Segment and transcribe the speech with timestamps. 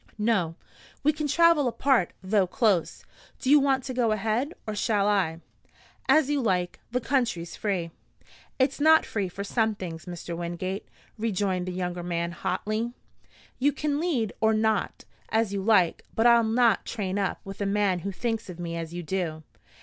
[0.17, 0.55] "No.
[1.03, 3.05] We can travel apart, though close.
[3.39, 5.41] Do you want to go ahead, or shall I?"
[6.09, 6.79] "As you like.
[6.89, 7.91] The country's free."
[8.57, 10.35] "It's not free for some things, Mr.
[10.35, 10.87] Wingate,"
[11.19, 12.93] rejoined the younger man hotly.
[13.59, 17.67] "You can lead or not, as you like; but I'll not train up with a
[17.67, 19.43] man who thinks of me as you do.